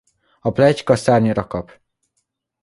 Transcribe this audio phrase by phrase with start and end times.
[0.39, 1.79] A pletyka szárnyra kap.